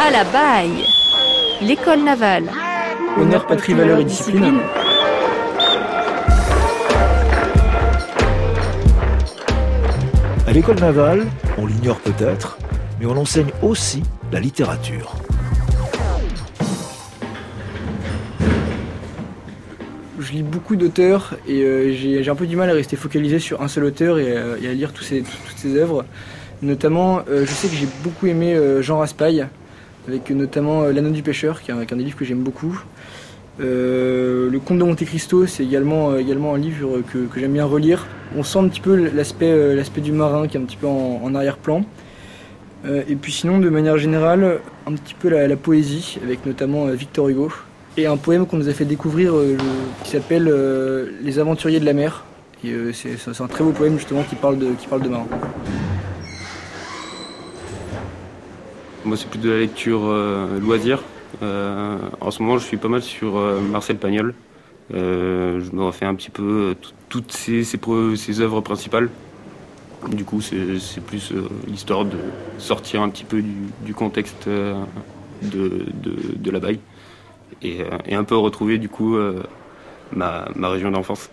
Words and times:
À 0.00 0.10
la 0.10 0.24
baille 0.24 0.84
L'école 1.60 2.02
navale. 2.04 2.50
Honneur, 3.18 3.46
patrie, 3.46 3.74
valeur 3.74 3.98
et 3.98 4.04
discipline. 4.04 4.60
À 10.46 10.52
l'école 10.52 10.80
navale, 10.80 11.26
on 11.58 11.66
l'ignore 11.66 11.98
peut-être, 12.00 12.58
mais 13.00 13.06
on 13.06 13.16
enseigne 13.16 13.50
aussi 13.62 14.02
la 14.32 14.40
littérature. 14.40 15.14
Je 20.18 20.32
lis 20.32 20.42
beaucoup 20.42 20.74
d'auteurs 20.76 21.34
et 21.46 21.62
euh, 21.62 21.92
j'ai 21.92 22.28
un 22.28 22.34
peu 22.34 22.46
du 22.46 22.56
mal 22.56 22.68
à 22.70 22.72
rester 22.72 22.96
focalisé 22.96 23.38
sur 23.38 23.62
un 23.62 23.68
seul 23.68 23.84
auteur 23.84 24.18
et, 24.18 24.36
euh, 24.36 24.56
et 24.60 24.68
à 24.68 24.72
lire 24.72 24.92
tous 24.92 25.04
ses- 25.04 25.22
toutes 25.22 25.56
ses 25.56 25.76
œuvres. 25.76 26.04
Notamment, 26.60 27.20
euh, 27.30 27.42
je 27.46 27.52
sais 27.52 27.68
que 27.68 27.76
j'ai 27.76 27.86
beaucoup 28.02 28.26
aimé 28.26 28.54
euh, 28.54 28.82
Jean 28.82 28.98
Raspail, 28.98 29.46
avec 30.08 30.30
notamment 30.30 30.82
euh, 30.82 30.92
L'Anneau 30.92 31.10
du 31.10 31.22
pêcheur, 31.22 31.62
qui 31.62 31.70
est 31.70 31.74
un, 31.74 31.84
des 31.84 32.04
livres 32.04 32.16
que 32.16 32.24
j'aime 32.24 32.42
beaucoup. 32.42 32.82
Euh, 33.60 34.48
le 34.50 34.58
Comte 34.60 34.78
de 34.78 34.84
Monte 34.84 35.04
Cristo, 35.04 35.46
c'est 35.46 35.64
également, 35.64 36.10
euh, 36.12 36.54
un 36.54 36.58
livre 36.58 37.02
que, 37.12 37.28
j'aime 37.38 37.52
bien 37.52 37.64
relire. 37.64 38.06
On 38.36 38.42
sent 38.42 38.58
un 38.58 38.68
petit 38.68 38.80
peu 38.80 38.96
l'aspect 39.14 40.00
du 40.00 40.12
marin 40.12 40.48
qui 40.48 40.56
est 40.56 40.60
un 40.60 40.64
petit 40.64 40.76
peu 40.76 40.86
en, 40.86 41.34
arrière-plan. 41.34 41.84
Et 42.86 43.16
puis 43.16 43.32
sinon, 43.32 43.58
de 43.58 43.68
manière 43.68 43.98
générale, 43.98 44.60
un 44.86 44.92
petit 44.92 45.14
peu 45.14 45.28
la, 45.28 45.56
poésie, 45.56 46.18
avec 46.22 46.46
notamment 46.46 46.86
Victor 46.86 47.28
Hugo. 47.28 47.50
Et 47.96 48.06
un 48.06 48.16
poème 48.16 48.46
qu'on 48.46 48.58
nous 48.58 48.68
a 48.68 48.72
fait 48.72 48.84
découvrir 48.84 49.34
qui 50.04 50.10
s'appelle 50.10 50.52
Les 51.22 51.38
Aventuriers 51.38 51.80
de 51.80 51.86
la 51.86 51.94
mer. 51.94 52.24
C'est 52.62 53.40
un 53.40 53.46
très 53.46 53.64
beau 53.64 53.72
poème 53.72 53.98
justement 53.98 54.22
qui 54.22 54.36
parle 54.36 54.58
de, 54.58 54.68
qui 54.78 54.86
parle 54.86 55.02
de 55.02 55.08
marin. 55.08 55.26
Moi, 59.08 59.16
c'est 59.16 59.30
plus 59.30 59.38
de 59.38 59.48
la 59.48 59.60
lecture 59.60 60.02
euh, 60.04 60.60
loisir. 60.60 61.02
Euh, 61.42 61.96
en 62.20 62.30
ce 62.30 62.42
moment, 62.42 62.58
je 62.58 62.64
suis 62.64 62.76
pas 62.76 62.88
mal 62.88 63.00
sur 63.00 63.38
euh, 63.38 63.58
Marcel 63.58 63.96
Pagnol. 63.96 64.34
Je 64.90 65.70
me 65.72 65.82
refais 65.82 66.04
un 66.04 66.14
petit 66.14 66.28
peu 66.28 66.76
tout- 66.78 66.92
toutes 67.08 67.32
ses, 67.32 68.40
œuvres 68.42 68.60
principales. 68.60 69.08
Du 70.10 70.24
coup, 70.24 70.42
c'est 70.42 71.00
plus 71.00 71.32
l'histoire 71.66 72.04
de 72.04 72.18
sortir 72.58 73.00
un 73.00 73.08
petit 73.08 73.24
peu 73.24 73.42
du, 73.82 73.94
contexte 73.94 74.46
de, 74.46 76.50
la 76.50 76.60
baille 76.60 76.80
et, 77.62 77.80
un 78.12 78.24
peu 78.24 78.36
retrouver 78.36 78.76
du 78.76 78.90
coup 78.90 79.16
ma, 80.12 80.44
région 80.60 80.90
d'enfance. 80.90 81.30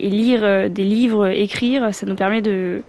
Et 0.00 0.10
lire 0.10 0.68
des 0.68 0.84
livres, 0.84 1.28
écrire, 1.28 1.94
ça 1.94 2.06
nous 2.06 2.16
permet 2.16 2.42
de 2.42 2.82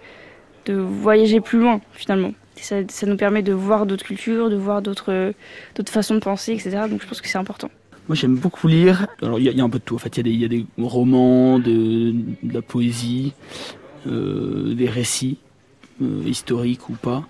voyager 0.68 1.40
plus 1.40 1.60
loin 1.60 1.80
finalement. 1.92 2.32
Ça, 2.60 2.76
ça 2.88 3.06
nous 3.06 3.16
permet 3.16 3.42
de 3.42 3.52
voir 3.52 3.86
d'autres 3.86 4.04
cultures, 4.04 4.50
de 4.50 4.56
voir 4.56 4.82
d'autres 4.82 5.32
d'autres 5.74 5.92
façons 5.92 6.14
de 6.14 6.20
penser, 6.20 6.52
etc. 6.52 6.82
Donc 6.90 7.02
je 7.02 7.06
pense 7.06 7.20
que 7.20 7.28
c'est 7.28 7.38
important. 7.38 7.70
Moi, 8.08 8.14
j'aime 8.16 8.36
beaucoup 8.36 8.68
lire. 8.68 9.06
Alors, 9.22 9.38
il 9.38 9.44
y, 9.44 9.48
a- 9.48 9.52
il 9.52 9.58
y 9.58 9.60
a 9.60 9.64
un 9.64 9.68
peu 9.68 9.78
de 9.78 9.84
tout. 9.84 9.94
En 9.94 9.98
fait, 9.98 10.16
il 10.16 10.18
y, 10.18 10.20
a 10.20 10.22
des- 10.22 10.30
il 10.30 10.40
y 10.40 10.44
a 10.44 10.48
des 10.48 10.64
romans, 10.78 11.58
de, 11.58 12.12
de 12.42 12.54
la 12.54 12.62
poésie, 12.62 13.34
euh, 14.06 14.74
des 14.74 14.88
récits, 14.88 15.36
euh, 16.02 16.22
historiques 16.26 16.88
ou 16.88 16.94
pas. 16.94 17.24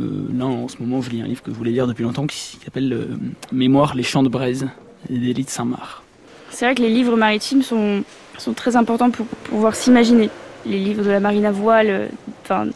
Euh, 0.00 0.26
là, 0.36 0.44
en 0.46 0.68
ce 0.68 0.76
moment, 0.80 1.00
je 1.02 1.10
lis 1.10 1.22
un 1.22 1.26
livre 1.26 1.42
que 1.42 1.50
je 1.52 1.56
voulais 1.56 1.70
lire 1.70 1.86
depuis 1.86 2.02
longtemps 2.02 2.26
qui 2.26 2.58
s'appelle 2.64 2.92
euh, 2.92 3.06
Mémoire, 3.52 3.94
les 3.94 4.02
champs 4.02 4.22
de 4.22 4.28
braise 4.28 4.66
d'Élie 5.08 5.44
de 5.44 5.50
Saint-Marc. 5.50 6.02
C'est 6.50 6.64
vrai 6.64 6.74
que 6.74 6.82
les 6.82 6.90
livres 6.90 7.16
maritimes 7.16 7.62
sont, 7.62 8.02
sont 8.38 8.52
très 8.54 8.76
importants 8.76 9.10
pour 9.10 9.26
pouvoir 9.26 9.74
s'imaginer. 9.76 10.30
Les 10.66 10.78
livres 10.80 11.04
de 11.04 11.10
la 11.10 11.20
marine 11.20 11.44
à 11.46 11.52
voile, 11.52 12.08
enfin, 12.42 12.66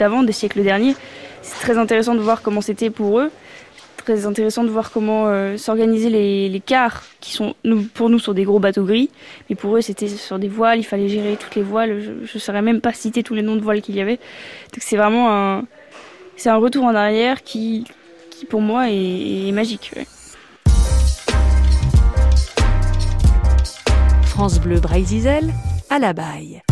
d'avant, 0.00 0.22
des 0.22 0.32
siècles 0.32 0.62
derniers, 0.62 0.96
c'est 1.42 1.60
très 1.60 1.78
intéressant 1.78 2.14
de 2.14 2.20
voir 2.20 2.42
comment 2.42 2.60
c'était 2.60 2.90
pour 2.90 3.20
eux. 3.20 3.30
Très 3.98 4.24
intéressant 4.24 4.64
de 4.64 4.70
voir 4.70 4.90
comment 4.90 5.26
euh, 5.26 5.58
s'organiser 5.58 6.08
les, 6.08 6.48
les 6.48 6.60
quarts, 6.60 7.04
qui 7.20 7.32
sont 7.32 7.54
pour 7.92 8.08
nous 8.08 8.18
sur 8.18 8.32
des 8.32 8.44
gros 8.44 8.58
bateaux 8.58 8.84
gris, 8.84 9.10
mais 9.48 9.56
pour 9.56 9.76
eux 9.76 9.82
c'était 9.82 10.08
sur 10.08 10.38
des 10.38 10.48
voiles, 10.48 10.78
il 10.78 10.84
fallait 10.84 11.08
gérer 11.08 11.36
toutes 11.38 11.54
les 11.54 11.62
voiles. 11.62 12.00
Je 12.00 12.10
ne 12.34 12.40
saurais 12.40 12.62
même 12.62 12.80
pas 12.80 12.94
citer 12.94 13.22
tous 13.22 13.34
les 13.34 13.42
noms 13.42 13.56
de 13.56 13.60
voiles 13.60 13.82
qu'il 13.82 13.94
y 13.94 14.00
avait. 14.00 14.16
Donc 14.72 14.80
c'est 14.80 14.96
vraiment 14.96 15.30
un, 15.30 15.64
c'est 16.36 16.48
un 16.48 16.56
retour 16.56 16.84
en 16.84 16.94
arrière 16.94 17.42
qui, 17.42 17.84
qui 18.30 18.46
pour 18.46 18.62
moi 18.62 18.88
est, 18.88 19.52
magique. 19.52 19.92
ouais. 19.94 20.06
France 24.24 24.58
Bleu 24.58 24.80
Braille-Zizel, 24.80 25.52
à 25.90 25.98
la 25.98 26.14
baille. 26.14 26.62